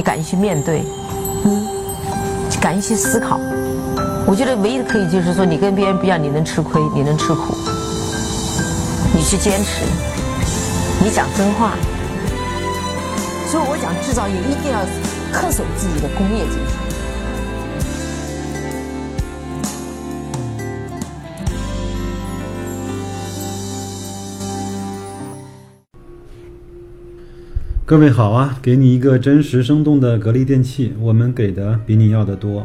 [0.00, 0.82] 你敢于去面对，
[1.44, 1.68] 嗯，
[2.58, 3.38] 敢于去思考。
[4.26, 7.54] 我觉得唯一的可以就是说，你跟别人不一样，你能吃亏，你能吃苦，
[9.14, 9.84] 你去坚持，
[11.04, 11.72] 你讲真话。
[13.50, 14.80] 所以我讲制造业一定要
[15.38, 16.89] 恪守自己的工业精神。
[27.90, 32.64] 各位好啊，给你一个真实生动的格力电器，我们给的比你要的多。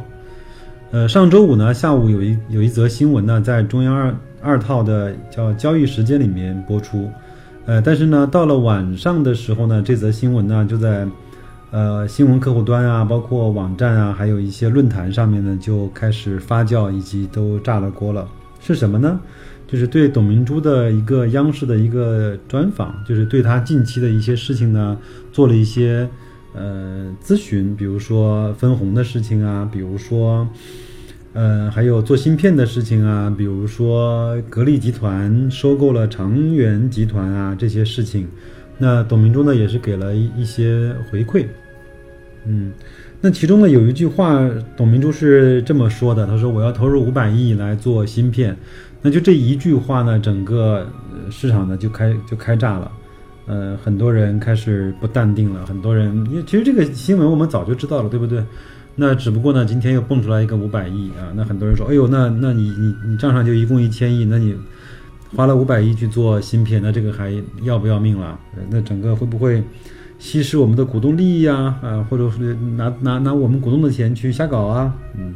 [0.91, 7.09] 呃，上周五呢下午有一有一则新闻呢，在中央二二套的叫交易时间里面播出，
[7.65, 11.07] 呃，但是呢到了晚上的时候呢，这则新闻呢就在
[11.71, 18.27] 呃新闻客户端啊，包括网站啊，还有一些论坛上面呢就开始发酵，以及都炸了锅了。
[18.59, 19.19] 是什么呢？
[19.75, 24.97] 就是对董明珠的一个央视的一个专访，就是对她近期的一些事情呢，
[25.33, 26.07] 做了一些
[26.53, 30.47] 呃咨询，比如说分红的事情啊，比如说
[31.33, 38.25] 呃还有做芯片的事情啊，比如说格力集团收购了长源集团啊这些事情，
[38.77, 41.47] 那董明珠呢也是给了一一些回馈，
[42.45, 42.71] 嗯。
[43.21, 48.55] 那其中呢有一句话，董明珠是这么说的：“她说我要投入五百亿来做芯片。”
[49.05, 50.87] 那就这一句话呢，整个
[51.29, 52.91] 市场呢就开就开炸了，
[53.45, 55.63] 呃，很多人开始不淡定了。
[55.67, 58.43] 很多人，因为其实这个新闻我们早就知道了，对不对？
[58.95, 64.55] 那只不过呢，今天又蹦出来一个五百亿啊，那很多人说：“哎呦，那那你你你账上就一共一千亿，那你
[65.35, 67.31] 花了五百亿去做芯片，那这个还
[67.61, 68.39] 要不要命了？
[68.71, 69.63] 那整个会不会？”
[70.17, 75.35] 稀释我们的股东利益呀，啊，或者是拿拿拿我们股东的钱去瞎搞啊，嗯，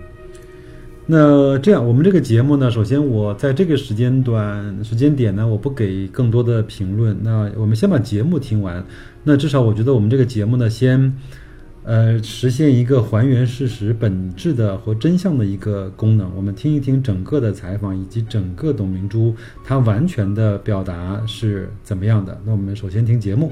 [1.12, 7.18] 那这样我们这个节目呢，首先我在这个时间段时间点呢，我不给更多的评论。
[7.24, 8.86] 那我们先把节目听完。
[9.24, 11.12] 那至少我觉得我们这个节目呢，先
[11.84, 16.32] 呃实现一个还原事实本质的和真相的一个功能。
[16.36, 19.34] 我们听一听整个的采访以及整个董明珠
[19.64, 22.40] 她完全的表达是怎么样的。
[22.46, 23.52] 那我们首先听节目。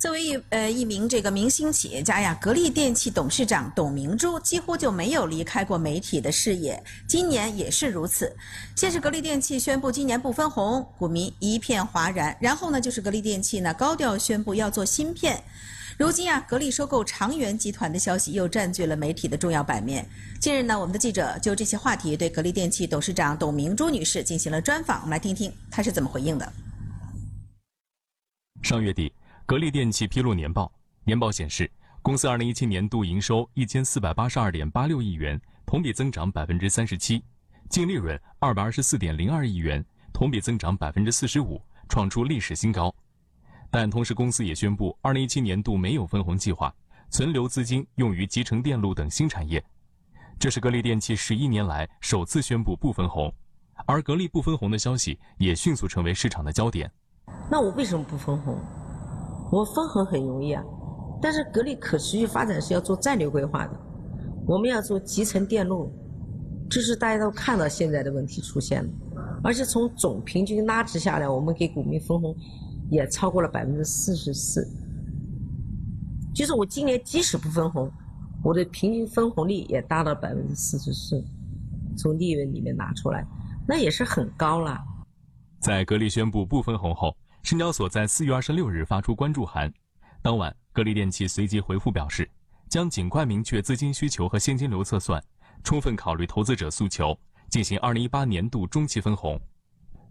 [0.00, 8.34] 作为一呃一名这个明星企业家呀，格力电器董事长董明珠几乎就没有离开过媒体的视野，今年也是如此。
[8.74, 15.38] 先是格力电器宣布今年不分红，股民一片哗然；然后呢，就是格力电器呢高调宣布要做芯片。
[15.98, 20.08] 如今啊，格力收购长源集团的消息又占据了媒体的重要版面。
[20.40, 26.50] 近日呢，我们的记者就这些话题对格力电器董事长董明珠女士进行了专访，我们来听听她是怎么回应的。
[28.62, 29.12] 上月底。
[29.50, 30.72] 格力电器披露年报，
[31.02, 31.68] 年报显示，
[32.02, 37.20] 公司2017年度营收1482.86亿元，同比增长37%，
[37.68, 42.94] 净利润224.02亿元，同比增长45%，创出历史新高。
[43.72, 46.72] 但同时，公司也宣布，2017年度没有分红计划，
[47.08, 49.60] 存留资金用于集成电路等新产业。
[50.38, 53.34] 这是格力电器十一年来首次宣布不分红，
[53.84, 56.88] 而格力不分红的消息也迅速成为市场的焦点。
[57.50, 58.56] 那我为什么不分红？
[59.50, 60.62] 我分红很容易啊，
[61.20, 63.76] 但是格力可持续发展是要做战略规划的，
[64.46, 65.92] 我们要做集成电路，
[66.70, 68.90] 这是大家都看到现在的问题出现了，
[69.42, 72.34] 而且从总平均拉值下来，我们给股民分红
[72.90, 74.64] 也超过了百分之四十四，
[76.32, 77.90] 就是我今年即使不分红，
[78.44, 81.20] 我的平均分红率也达到百分之四十四，
[81.96, 83.26] 从利润里面拿出来，
[83.66, 84.78] 那也是很高了。
[85.60, 87.12] 在格力宣布不分红后。
[87.42, 89.72] 深交所在四月二十六日发出关注函，
[90.22, 92.28] 当晚，格力电器随即回复表示，
[92.68, 95.22] 将尽快明确资金需求和现金流测算，
[95.64, 97.18] 充分考虑投资者诉求，
[97.48, 99.40] 进行二零一八年度中期分红。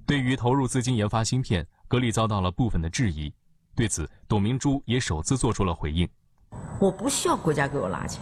[0.06, 3.32] 对于投入资金研发芯片，格力遭到了部分的质疑。
[3.76, 6.10] 对此，董明珠也首次做出了回应
[6.82, 8.22] ：“我不需要国家给我拿钱，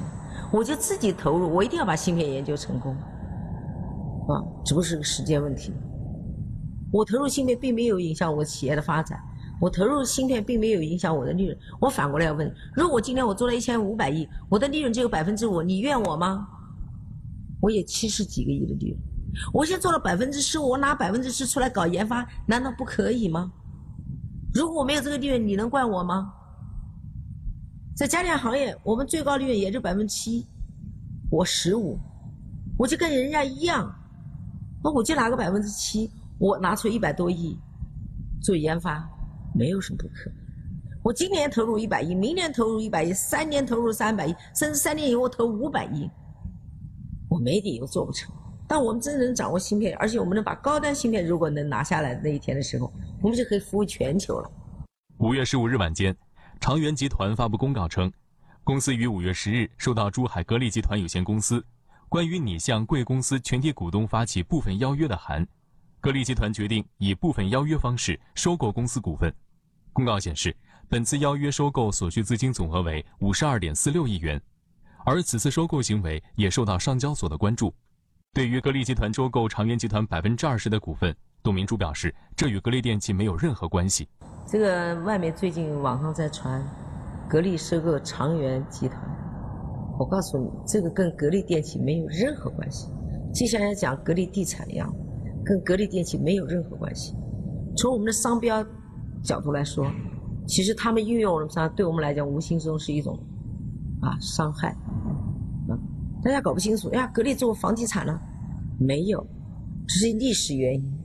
[0.51, 2.93] 我就自己投入，我一定要把芯片研究成功。
[2.93, 5.73] 啊，只不过是个时间问题。”
[6.91, 9.19] 我投入芯片并没有影响我企业的发展，
[9.59, 11.57] 我投入芯片并没有影响我的利润。
[11.79, 16.47] 我反过来要问：如果今天我做了一千五百亿，我的利润只有百分之五，你怨我吗？
[17.59, 18.99] 我也七十几个亿的利润，
[19.51, 23.51] 我现在做了百分之十五，我拿百分之十出来搞研发，难道不可以吗？
[24.53, 26.33] 如果我没有这个利润，你能怪我吗？
[27.95, 30.45] 在家电行业，我们最高利润也就百分之七，
[31.31, 31.99] 我十五，
[32.77, 33.91] 我就跟人家一样，
[34.83, 36.09] 那我就拿个百分之七。
[36.39, 37.57] 我拿出一百多亿
[38.41, 39.07] 做研发，
[39.55, 40.31] 没有什么不可。
[41.03, 46.09] 我今年投入一百亿，明年投入一百亿，三年投入三百亿，甚至三年以后投五百亿，
[47.29, 48.33] 我没理由做不成。
[48.67, 52.91] 但我们真能掌握芯片，而且我们能把高端芯片如果能拿下来那一天的时候，
[53.21, 54.51] 我们就可以服务全球了。
[55.19, 56.15] 五月十五日晚间，
[56.59, 58.11] 长源集团发布公告称，
[58.65, 61.65] 公司于五月十日收到珠海格力集团有限公司
[62.09, 65.47] 关于拟向贵公司全体股东发起部分邀约的函，
[65.99, 69.33] 格力集团决定以部分邀约方式收购公司股份。
[69.93, 70.55] 公告显示，
[70.87, 74.39] 本次邀约收购所需资金总额为五十二点四六亿元，
[75.03, 77.73] 而此次收购行为也受到上交所的关注。
[78.31, 84.07] 对于格力集团收购长源集团百分之二十的股份，董明珠表示，这与格力电器没有任何关系。
[84.45, 86.63] 这个外面最近网上在传，
[87.27, 89.01] 格力收购长源集团，
[89.97, 92.87] 我告诉你，这个跟格力电器没有任何关系。
[93.33, 94.99] 就像要讲格力地产一样子，
[95.47, 97.15] 跟格力电器没有任何关系。
[97.77, 98.65] 从我们的商标
[99.23, 99.89] 角度来说，
[100.45, 103.17] 其实他们运用了啥，对我们来讲无形中是一种
[104.01, 104.69] 啊伤害。
[105.69, 105.79] 啊，
[106.21, 108.19] 大家搞不清楚，哎呀，格力做房地产呢？
[108.77, 109.25] 没有，
[109.87, 110.97] 这是历史原因。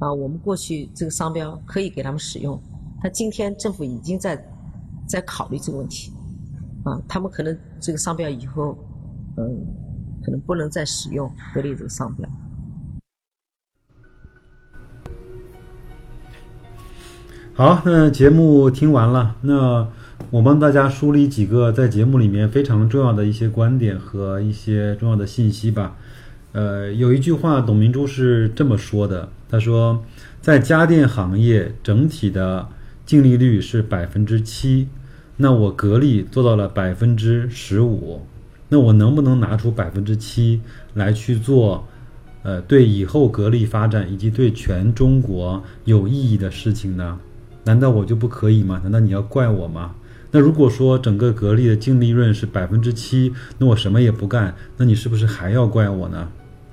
[0.00, 2.60] 啊，我们过去这个商标可以给他们使用。
[3.00, 4.36] 他今天政府已经在
[5.06, 6.12] 在考虑这个问题，
[6.84, 8.76] 啊，他们可能这个商标以后，
[9.36, 9.66] 嗯，
[10.24, 12.28] 可能不能再使用格力这个商标。
[17.58, 19.88] 好，那节目听完了，那
[20.30, 25.96] 我帮大家梳理几个在节目里面非常重要的一些观点和一些重要的信息吧。
[26.52, 30.04] 呃，有一句话，董明珠是这么说的，他说，
[30.40, 32.68] 在家电行业整体的。
[33.04, 34.86] 净利率是百分之七，
[35.38, 38.22] 那我格力做到了百分之十五，
[38.68, 40.60] 那我能不能拿出百分之七
[40.94, 41.88] 来去做，
[42.44, 47.18] 呃，对以后格力发展以及对全中国有意义的事情呢？
[47.68, 48.80] 难道我就不可以吗？
[48.82, 49.94] 难道你要怪我吗？
[50.30, 56.28] 那如果说整个格力的净利润是百分之七，那我什么也不干，那你是不是还要怪我呢？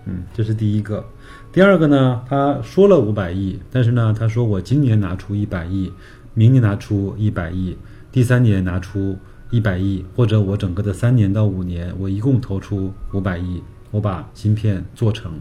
[0.06, 1.06] 嗯，这是第一个。
[1.52, 5.92] 第二个呢，他说了五百亿，但是呢，他说我今年拿出一百亿。
[6.34, 7.78] 明年拿出一百亿，
[8.12, 9.18] 第三年拿出
[9.50, 15.34] 一百亿，或者我整个的三年到五年，我一共投出五百亿，我把芯片做成。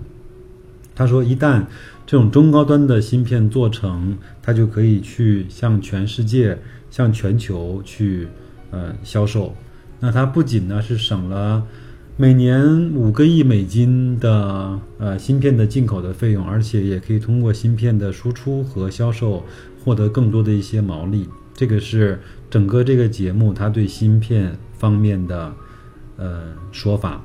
[0.95, 1.65] 他说，一旦
[2.07, 6.59] 这种中高端的芯片做成，他就可以去向全世界、
[6.91, 8.29] 向全球去
[8.71, 9.55] 呃销售。
[10.01, 11.67] 那他不仅呢是省了
[12.17, 19.45] 每年五个亿美金的呃芯片的进口的费用，而且也可以通过芯片的输出和销售。
[19.85, 22.19] 获得更多的一些毛利，这个是
[22.49, 25.53] 整个这个节目它对芯片方面的
[26.17, 26.41] 呃
[26.73, 27.23] 说法。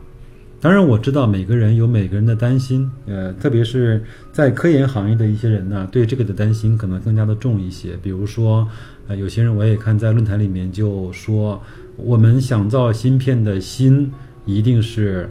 [0.62, 4.04] 当然，我知道每个人有每个人的担心，呃，特别是
[4.34, 7.96] 在科研行业的一些人呢，对这个的担心可能更加的重一些。
[8.04, 8.68] 比如说，
[9.08, 11.62] 呃，有些人我也看在论坛里面就说，
[11.96, 14.12] 我们想造芯片的心
[14.44, 15.30] 一定是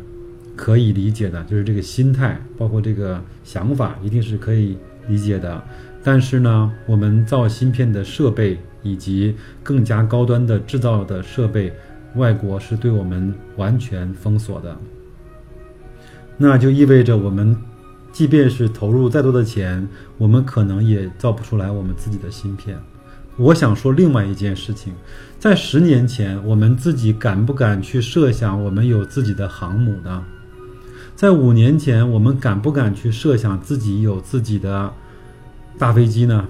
[0.57, 4.79] 可以理解的，就是这个心态，包括这个想法，一定是可以
[5.09, 5.63] 理解的。
[6.03, 11.71] 但是呢，我们造芯片的设备以及更加高端的制造的设备，
[12.15, 14.75] 外国是对我们完全封锁的。
[16.39, 17.57] 那就意味着我们，
[18.13, 19.87] 即便是投入再多的钱，
[20.17, 22.79] 我们可能也造不出来我们自己的芯片。
[23.37, 24.93] 我想说另外一件事情，
[25.39, 30.25] 在十年前，我们自己敢不敢去设想我们有自己的航母呢？
[31.15, 34.93] 在五年前，我们敢不敢去设想自己有自己的？
[35.77, 36.45] 大飞机呢？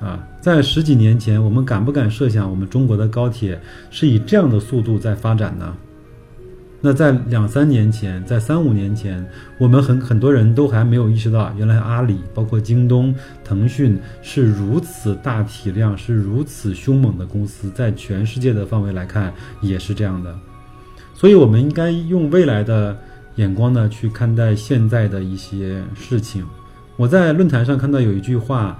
[0.00, 5.76] 啊，在十几年前，我们敢不敢设想我们中国的高铁是以这样的速度在发展呢？
[6.86, 9.28] 那在两三年前，在三五年前，
[9.58, 13.12] 我们很很多人都还没有意识到，原来阿里、包括京东、
[13.42, 20.32] 腾讯是如此大体量、是如此凶猛的公司，在全世界的范围来看也是这样的。
[21.12, 22.96] 所以，我们应该用未来的
[23.34, 26.46] 眼光呢，去看待现在的一些事情。
[26.96, 28.78] 我在论坛上看到有一句话，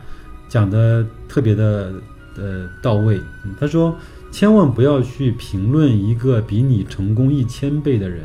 [0.49, 1.93] 讲的特别的
[2.37, 3.21] 呃到位。
[3.59, 3.93] 他说
[4.37, 8.21] ：“千万不要去评论一个比你成功一千倍的人。”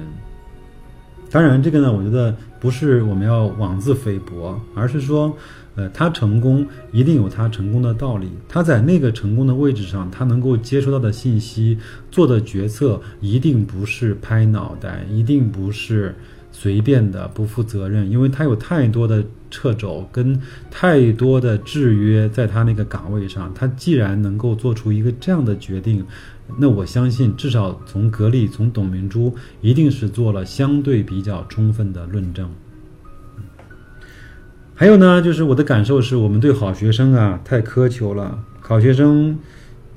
[1.32, 5.34] 当然，这个呢，我觉得不是我们要妄自菲薄，而是说，
[5.76, 8.28] 呃，他成功一定有他成功的道理。
[8.50, 11.78] 他在那个成功的位置上，他能够接收到的信息、
[12.12, 16.14] 做的决策，一定不是拍脑袋，一定不是
[16.52, 19.24] 随便的、不负责任，因为他有太多的。
[19.52, 26.06] 掣肘跟太多的制约，在他那个岗位上，他既然能够做出一个这样的决定，
[26.58, 32.50] 那我相信，至少从格力，从董明珠，一定是做了相对比较充分的论证。
[34.74, 38.46] 还有呢，就是我的感受是，我们对好学生啊太苛求了。
[38.62, 39.38] 好学生，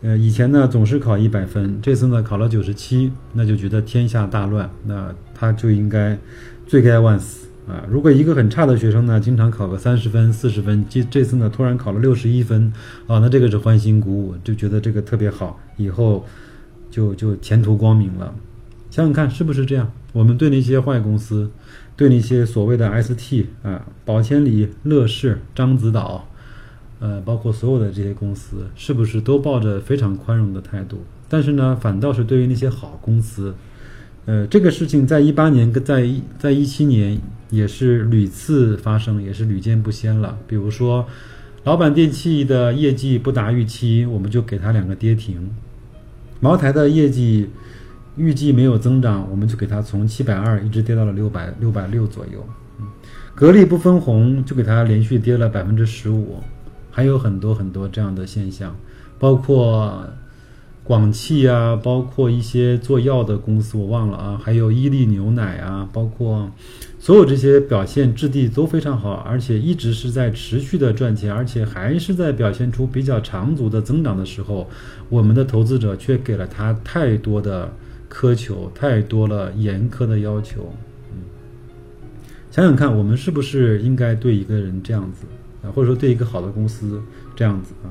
[0.04, 6.18] 呃，以前呢总是考一百分，这次呢考了九十七，那就觉得天下大乱，那他就应该
[6.66, 7.46] 罪该万死。
[7.66, 7.82] 啊。
[7.88, 12.70] 如果一个很差的学生呢，经常考个三十分、四十分，这这次呢突然考了六十一分，
[13.06, 16.26] 啊，那这个是欢欣鼓舞，就觉得这个特别好，以后
[16.90, 18.34] 就就前途光明了。
[18.90, 19.90] 想想看，是不是这样？
[20.12, 21.50] 我们对那些坏公司，
[21.96, 26.28] 对那些所谓的 ST 啊、宝千里、乐视、獐子岛，
[27.00, 31.04] 呃，包括所有的这些公司，是不是都抱着非常宽容的态度？
[31.28, 33.54] 但是呢，反倒是对于那些好公司，
[34.26, 37.18] 呃，这个事情在一八年跟在一在一七年
[37.50, 40.38] 也是屡次发生，也是屡见不鲜了。
[40.46, 41.06] 比如说，
[41.64, 45.36] 老板电器的业绩不达预期，我们就给他两个跌停；
[46.40, 47.48] 茅台的业绩
[48.16, 52.46] 预计没有增长，我们就给它从七百二一直跌到了六百六百六左右。
[53.34, 56.36] 格力不分红，就给它连续跌了百分之十五，
[56.94, 58.76] 还有很多很多这样的现象，
[59.18, 60.06] 包括
[60.84, 66.48] 广汽啊，包括一些做药的公司，我忘了啊，还有伊利牛奶啊，包括
[67.00, 74.68] 所有这些表现质地都非常好，而且一直是在持续的赚钱，而且还是在表现出比较长足的增长的时候，
[75.08, 77.72] 我们的投资者却给了他太多的。
[78.06, 80.72] 苛求太多了，严苛的要求，
[81.10, 81.18] 嗯，
[82.48, 85.26] 想想看，我们是不是应该对一个人这样子
[85.72, 87.00] 或者说对一个好的公司
[87.34, 87.88] 这样子啊？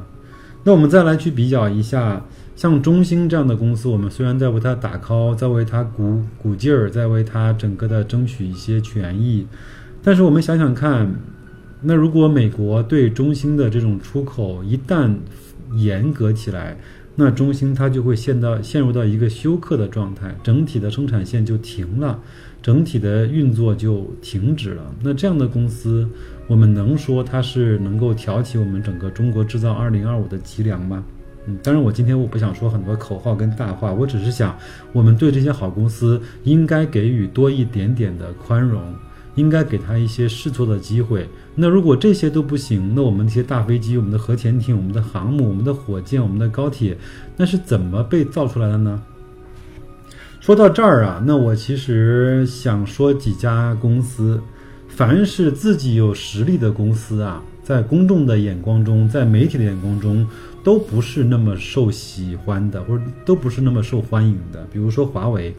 [0.63, 2.25] 那我们再来去比较一下，
[2.55, 9.45] 像中兴这样的公司，我们虽然在为它打 call，在为它鼓鼓劲儿，在为它整个的争取一些权益，
[10.01, 11.13] 但是我们想想看，
[11.81, 15.13] 那如果美国对中兴的这种出口一旦
[15.75, 16.77] 严格起来，
[17.15, 22.19] 那中兴它就会陷到陷入到一个休克的状态，整体的生产线就停了，
[22.63, 24.81] 整体的运作就停止了。
[25.03, 26.07] 那这样的公司，
[26.47, 31.03] 我们能说它是能够挑起我们整个中国制造二零二五的脊梁吗？
[31.45, 34.57] 嗯，当然，我今天我不想说很多口号跟大话，我只是想，
[34.93, 38.81] 我们对这些好公司应该给予多一点点的宽容。
[39.35, 41.27] 应该给他一些试错的机会。
[41.55, 46.95] 那如果这些都不行，那我们这些大飞机、我们的核潜艇、我们的航母、我们的火箭、我们的高铁，
[47.35, 49.01] 那是怎么被造出来的呢？
[50.43, 54.41] 说到这儿啊，那我其实想说几家公司，
[54.89, 60.27] 凡是自己有实力的公司啊，在公众的眼光中，在媒体的眼光中，
[60.61, 64.67] 都不是那么受喜欢的，或者都不是那么受欢迎的。
[64.69, 65.55] 比如说华为。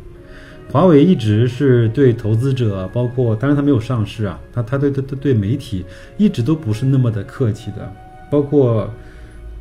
[0.71, 5.83] 华为一直是对投资者，包括当然它没有上市啊，它它对它对对媒体
[6.19, 7.91] 一直都不是那么的客气的，
[8.31, 8.93] 包括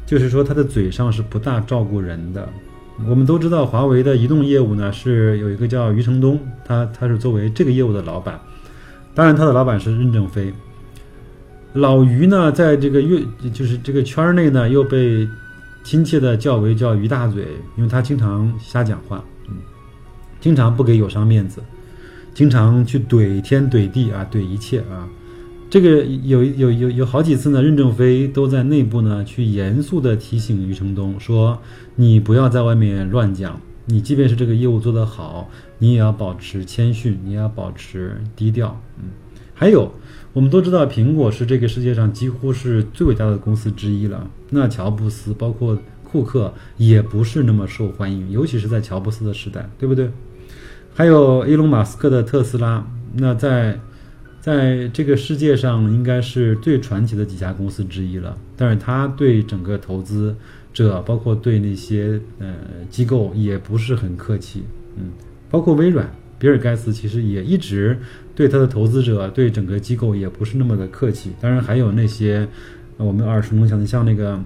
[0.06, 2.50] 就是说它的嘴上是不大照顾人的。
[3.08, 8.40] 我们都知道华为的移动业务呢是有一个叫余承东，他他是作为这个业务的老板，
[9.14, 10.54] 当然他的老板是任正非。
[11.74, 13.22] 老余呢在这个月
[13.54, 15.28] 就是这个圈内呢又被
[15.84, 19.24] 亲切的叫为叫余大嘴，因为他经常瞎讲话。
[19.50, 19.56] 嗯
[20.40, 21.62] 经常不给友商面子，
[22.34, 25.08] 经常去怼天怼地啊，怼一切啊。
[25.74, 31.58] 这个有有有有好几次呢，任正非都在内部呢去严肃的提醒余承东说
[31.98, 35.50] ：“你不要在外面乱讲，你即便是这个业务做得好，
[35.80, 39.06] 你也要保持谦逊，你也要保持低调。”嗯，
[39.56, 39.92] 还有
[40.32, 44.30] 我们都知道，苹果是这个世界上几乎是最伟大的公司之一了。
[44.52, 50.12] 那乔布斯包括库克也不是那么受欢迎，尤其是在乔布斯的时代，对不对？
[50.94, 53.80] 还有伊隆马斯克的特斯拉，那在
[54.44, 58.38] 在这个世界上应该是最传奇的几家公司之一了。
[58.58, 60.36] 但是他对整个投资
[60.74, 62.54] 者，包括对那些呃
[62.90, 64.64] 机构也不是很客气。
[64.98, 65.12] 嗯，
[65.50, 67.98] 包括微软，比尔盖茨其实也一直
[68.36, 71.32] 对他的投资者、对整个机构也不是那么的客气。
[71.40, 72.46] 当然还有那些
[72.98, 74.38] 我们耳熟能详的，像那个。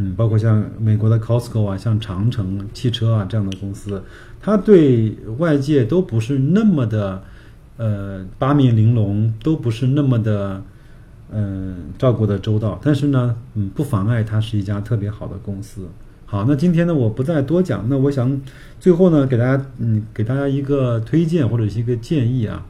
[0.00, 4.00] 嗯，包括像美国的 Costco 啊，像长城汽车啊这样的公司，
[4.40, 7.20] 它对外界都不是那么的，
[7.78, 10.62] 呃，八面玲珑，都不是那么的，
[11.32, 12.78] 嗯，照顾的周到。
[12.82, 15.88] 但是呢，嗯，不妨碍它是一家特别好的公司。
[16.26, 17.86] 好，那今天呢，我不再多讲。
[17.88, 18.38] 那我想
[18.78, 22.66] 最后呢，给大家，嗯，给大家一个推荐或者是一个建议啊，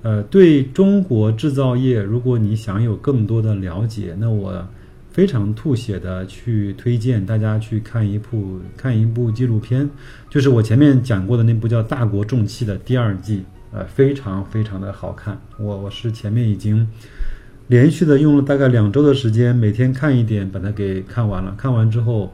[0.00, 4.66] 呃，对中国制造业，如果你想有更多的了解，那我。
[5.08, 9.88] 非常吐血的去推荐大家去看一部看一部纪录片，
[10.28, 13.42] 就是我前面讲过的那部叫《大国重器》的第二季，
[13.76, 15.38] 呃，非常非常的好看。
[15.58, 16.88] 我我是前面已经
[17.68, 21.54] 连续的用了大概两周的时间，每天看一点，把它给看完了。
[21.58, 22.32] 看完之后，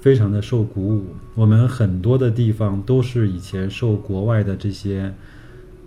[0.00, 1.06] 非常的受鼓舞。
[1.34, 5.12] 我们很多的地方都是以前受国外的这些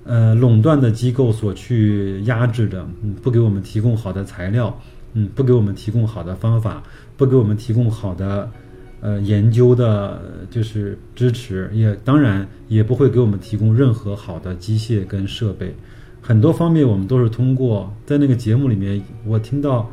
[0.04, 4.78] 呃垄断的机构所去压制的，嗯，不给我们提供好的材料。
[5.14, 6.84] 嗯，不给我们提供好的方法，
[7.16, 8.52] 不给我们提供好的，
[9.00, 15.76] 呃，研究的，就是支持，也当然也不会给我们提供任何好的机械跟设备。
[16.20, 19.90] 很多方面我们都是通过在那个节目里面，我听到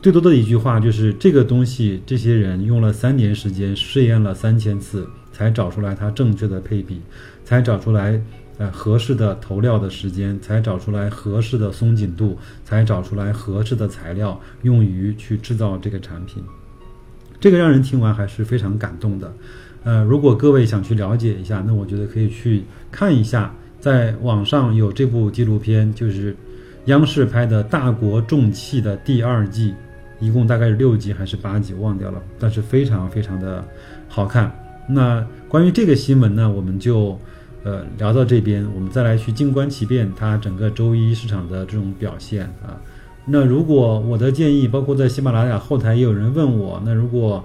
[0.00, 7.02] 最多的一句话就是这个东西，这些人用了三年时间试验了三千次，才找出来它正确的配比，
[7.44, 8.22] 才找出来
[8.58, 16.42] 呃合适的投料的时间，才找出来合适的松紧度，才找出来合适的材料用于去制造这个产品。
[17.46, 19.32] 这个让人听完还是非常感动的。
[19.84, 26.34] 呃，如果各位想去了解一下，那我觉得可以去看一下，在网上有这部纪录片，就是
[26.86, 29.72] 央视拍的《大国重器》的第二季，
[30.18, 33.64] 一共大概是六集还是八集，忘掉了，但是非常非常的
[34.08, 34.52] 好看。
[34.88, 37.16] 那关于这个新闻呢，我们就
[37.62, 42.74] 呃聊到这边，我们再来去静观其变，它整个周一市场的这种表现啊。
[43.28, 47.44] 那如果我的建议，包括在喜马拉雅后台也有人问我，那如果，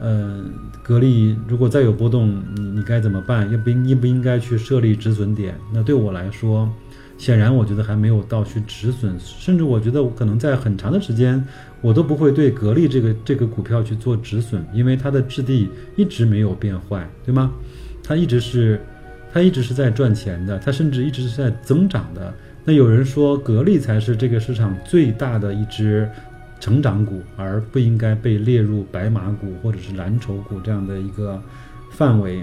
[0.00, 0.50] 嗯，
[0.82, 3.50] 格力如果再有波动，你你该怎么办？
[3.52, 5.54] 应不应应不应该去设立止损点？
[5.70, 6.66] 那对我来说，
[7.18, 11.44] 显然我觉得还没有到去止损，甚至我觉得我可能在很长的时间，
[11.82, 17.52] 我都不会对格力这个这个股票去做止损，因为它的质地一直没有变坏，对吗？
[18.02, 18.80] 它一直是，
[19.30, 22.32] 它一直是在赚钱的，它甚至一直是在增长的。
[22.64, 26.08] 那有人说，格力才是这个市场最大的一只
[26.60, 31.42] 成长股，而不应该被列入白马股或者是蓝筹股这样的一个
[31.90, 32.42] 范围。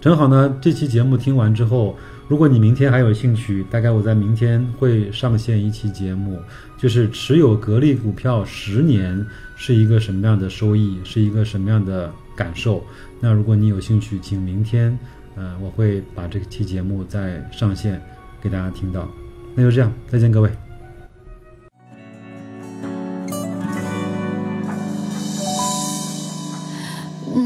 [0.00, 1.96] 正好呢，这期节目听完之后，
[2.28, 6.38] 如果你明天还有兴趣，大概我在明天会上线一期节目，
[6.78, 12.84] 就是持有格力股票十年是一个什么样的收益，是一个什么样的感受。
[13.18, 14.96] 那如果你有兴趣，请明天，
[15.34, 18.00] 呃，我会把这期节目再上线。
[18.42, 19.06] 给大家听到。
[19.54, 20.50] 那就这样再见各位。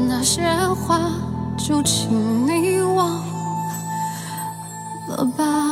[0.07, 0.41] 那些
[0.75, 0.99] 话
[1.57, 3.23] 就请你忘
[5.07, 5.70] 了吧。